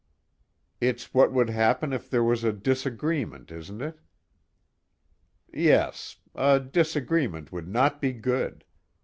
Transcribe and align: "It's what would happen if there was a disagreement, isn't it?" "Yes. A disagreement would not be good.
"It's 0.79 1.13
what 1.13 1.31
would 1.31 1.51
happen 1.51 1.93
if 1.93 2.09
there 2.09 2.23
was 2.23 2.43
a 2.43 2.51
disagreement, 2.51 3.51
isn't 3.51 3.81
it?" 3.83 3.99
"Yes. 5.53 6.17
A 6.33 6.59
disagreement 6.59 7.51
would 7.51 7.67
not 7.67 8.01
be 8.01 8.11
good. 8.11 8.65